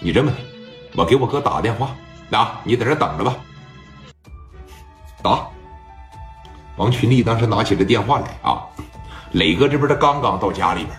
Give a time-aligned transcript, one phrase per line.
[0.00, 0.36] 你这么的，
[0.96, 1.94] 我给我哥打个电话，
[2.30, 3.36] 啊，你在这等着吧。
[5.22, 5.46] 打。
[6.76, 8.64] 王群力当时拿起了电话来啊，
[9.32, 10.96] 磊哥这边他刚刚到家里边，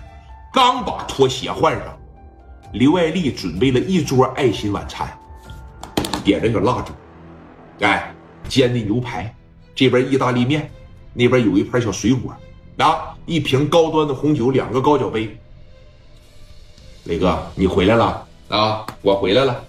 [0.53, 1.97] 刚把拖鞋换上，
[2.73, 5.11] 刘爱丽准备了一桌爱心晚餐，
[6.23, 6.93] 点着个蜡烛，
[7.83, 8.13] 哎，
[8.47, 9.33] 煎的牛排，
[9.73, 10.69] 这边意大利面，
[11.13, 12.31] 那边有一盘小水果，
[12.77, 15.35] 啊，一瓶高端的红酒，两个高脚杯。
[17.05, 18.85] 磊哥，你回来了啊！
[19.01, 19.63] 我回来了。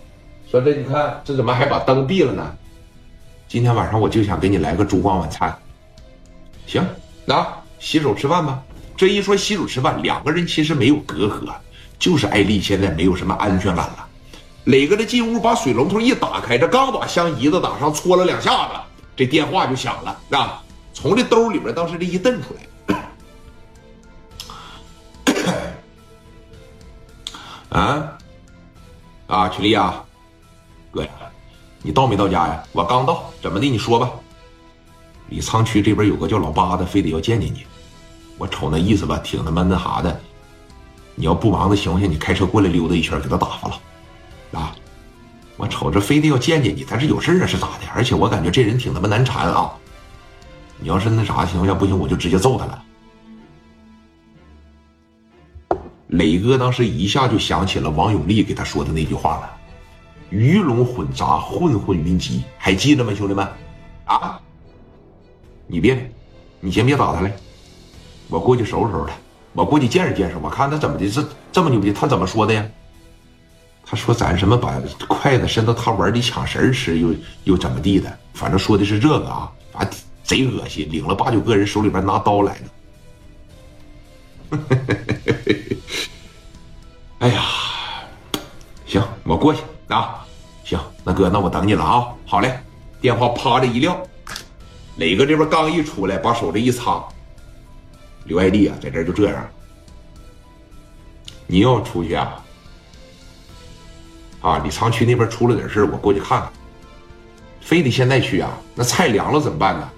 [0.50, 2.54] 说这你看，这怎么还把灯闭了呢？
[3.48, 5.56] 今天晚上我就想给你来个烛光晚餐。
[6.66, 6.84] 行，
[7.24, 7.46] 那
[7.78, 8.60] 洗手吃饭吧。
[8.96, 11.52] 这一说洗手吃饭，两个人其实没有隔阂，
[11.98, 14.08] 就是艾丽现在没有什么安全感了。
[14.64, 18.74] 磊哥这进屋把水龙头一打开，这刚把香姨子打上，搓了两下子，
[19.14, 22.54] 这电话就响了，啊，从这兜里边当时这一瞪出
[22.86, 23.00] 来，
[27.80, 28.18] 啊，
[29.32, 30.04] 啊，曲丽啊，
[30.90, 31.08] 哥呀，
[31.80, 32.62] 你到没到家呀？
[32.70, 33.66] 我刚到，怎么的？
[33.66, 34.10] 你说吧。
[35.30, 37.64] 李沧区这边有个叫老八的，非得要见见你。
[38.36, 40.20] 我瞅那意思吧，挺他妈那啥的。
[41.14, 43.80] 你要不忙的情况下，你开车过来溜达一圈，给他打发了。
[44.52, 44.76] 啊，
[45.56, 47.88] 我瞅着非得要见见你，他是有事啊，是咋的？
[47.94, 49.72] 而且我感觉这人挺他妈难缠啊。
[50.78, 52.84] 你要是那啥情况下不行，我就直接揍他了。
[56.22, 59.50] 磊哥当时一下就想起了王永利给他说的那句话了
[60.30, 63.44] ：“鱼龙混杂，混混云集。”还记得吗，兄弟们？
[64.04, 64.40] 啊？
[65.66, 66.08] 你别，
[66.60, 67.30] 你先别打他了，
[68.28, 69.14] 我过去收拾收拾他，
[69.52, 72.64] 我过去见识见识，我看他怎么的，这这么牛逼，他怎么说的呀？
[73.84, 77.12] 他说咱什么把筷子伸到他碗里抢食吃，又
[77.42, 78.16] 又怎么地的？
[78.32, 82.68] 反正说的是这个啊，反正贼恶心，领了八九个人手里边拿刀来的。
[87.22, 87.40] 哎呀，
[88.84, 90.26] 行，我过去啊，
[90.64, 92.58] 行，那哥，那我等你了啊，好嘞，
[93.00, 93.96] 电话啪的一撂。
[94.96, 97.00] 磊哥这边刚一出来，把手这一擦，
[98.24, 99.48] 刘爱丽啊，在这就这样。
[101.46, 102.42] 你要出去啊？
[104.40, 106.52] 啊，李沧区那边出了点事我过去看看。
[107.60, 108.50] 非得现在去啊？
[108.74, 109.88] 那菜凉了怎么办呢？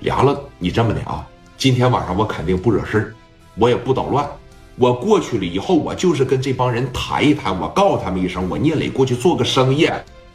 [0.00, 1.24] 凉了，你这么的啊？
[1.56, 3.14] 今天晚上我肯定不惹事
[3.54, 4.28] 我也不捣乱。
[4.78, 9.90] 我过去了以后，我就是跟这帮人谈一谈，我告诉他们一声，我聂磊过去做个生意，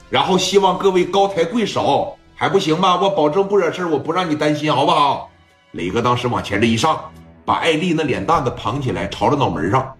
[0.09, 2.17] 然后希望各位高抬贵手。
[2.35, 2.99] 还不行吗？
[2.99, 5.29] 我保证不惹事我不让你担心，好不好？
[5.71, 6.99] 磊哥当时往前这一上，
[7.45, 9.95] 把艾丽那脸蛋子捧起来，朝着脑门上，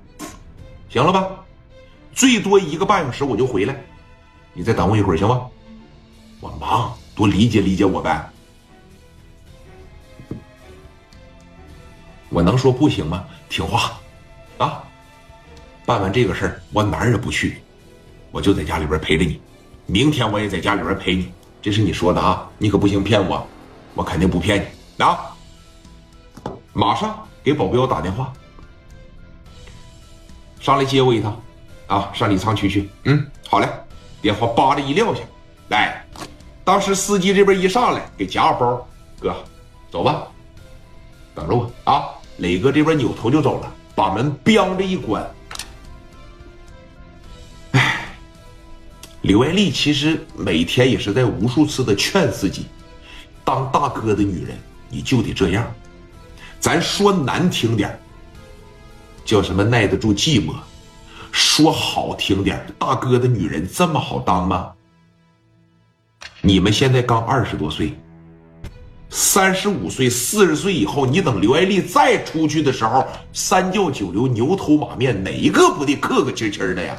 [0.90, 1.26] 行了吧？
[2.12, 3.82] 最多一个半小时我就回来，
[4.52, 5.44] 你再等我一会儿行吗？
[6.42, 8.30] 我忙，多理解理解我呗。
[12.30, 13.24] 我能说不行吗？
[13.48, 13.94] 听话，
[14.58, 14.84] 啊！
[15.86, 17.62] 办完这个事儿，我哪儿也不去，
[18.32, 19.42] 我就在家里边陪着你。
[19.86, 21.32] 明天我也在家里边陪你。
[21.62, 23.46] 这是你说的啊，你可不行骗我，
[23.94, 24.62] 我肯定不骗
[24.98, 25.36] 你啊！
[26.74, 28.34] 马上给保镖打电话，
[30.60, 31.42] 上来接我一趟，
[31.88, 32.90] 啊，上李沧区去。
[33.04, 33.68] 嗯，好嘞，
[34.22, 35.22] 电话叭的一撂下，
[35.70, 36.06] 来，
[36.64, 38.88] 当时司机这边一上来，给夹个包，
[39.20, 39.36] 哥，
[39.92, 40.28] 走吧，
[41.36, 42.10] 等着我啊！
[42.38, 45.26] 磊哥这边扭头就走了，把门“咣”着一关。
[49.22, 52.66] 刘爱丽其实每天也是在无数次的劝自己，
[53.46, 54.58] 当大哥的女人
[54.90, 55.74] 你就得这样，
[56.60, 57.98] 咱说难听点
[59.24, 60.54] 叫什么耐得住寂寞；
[61.32, 64.74] 说好听点大哥的女人这么好当吗？
[66.42, 67.98] 你们现在刚二十多岁，
[69.16, 76.98] 三十五岁、四十岁以后，你等刘爱丽再出去的时候，三教九流、牛头马面，哪一个不得客客气气的呀？